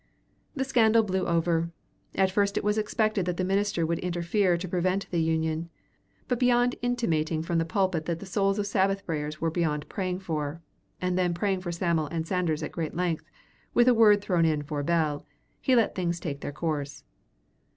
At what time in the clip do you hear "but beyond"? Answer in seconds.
6.27-6.73